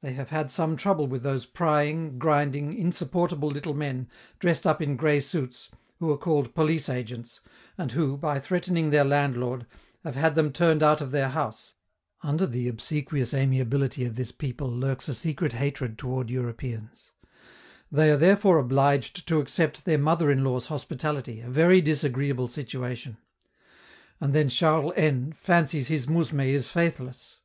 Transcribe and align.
They 0.00 0.12
have 0.12 0.28
had 0.28 0.48
some 0.52 0.76
trouble 0.76 1.08
with 1.08 1.24
those 1.24 1.44
prying, 1.44 2.20
grinding, 2.20 2.72
insupportable 2.72 3.48
little 3.48 3.74
men, 3.74 4.08
dressed 4.38 4.64
up 4.64 4.80
in 4.80 4.94
gray 4.94 5.18
suits, 5.18 5.70
who 5.98 6.08
are 6.12 6.16
called 6.16 6.54
police 6.54 6.88
agents, 6.88 7.40
and 7.76 7.90
who, 7.90 8.16
by 8.16 8.38
threatening 8.38 8.90
their 8.90 9.02
landlord, 9.02 9.66
have 10.04 10.14
had 10.14 10.36
them 10.36 10.52
turned 10.52 10.84
out 10.84 11.00
of 11.00 11.10
their 11.10 11.30
house 11.30 11.74
(under 12.22 12.46
the 12.46 12.68
obsequious 12.68 13.34
amiability 13.34 14.04
of 14.04 14.14
this 14.14 14.30
people 14.30 14.70
lurks 14.70 15.08
a 15.08 15.14
secret 15.14 15.54
hatred 15.54 15.98
toward 15.98 16.30
Europeans) 16.30 17.10
they 17.90 18.12
are 18.12 18.16
therefore 18.16 18.58
obliged 18.58 19.26
to 19.26 19.40
accept 19.40 19.84
their 19.84 19.98
mother 19.98 20.30
in 20.30 20.44
law's 20.44 20.66
hospitality, 20.66 21.40
a 21.40 21.50
very 21.50 21.80
disagreeable 21.80 22.46
situation. 22.46 23.16
And 24.20 24.32
then 24.32 24.48
Charles 24.48 24.92
N 24.94 25.32
fancies 25.32 25.88
his 25.88 26.06
mousme 26.06 26.46
is 26.54 26.70
faithless. 26.70 27.40